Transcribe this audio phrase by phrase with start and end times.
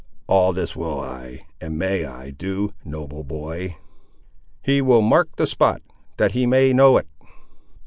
[0.25, 3.77] "All this will I, and may I, do, noble boy."
[4.63, 5.83] "He will mark the spot,
[6.17, 7.05] that he may know it."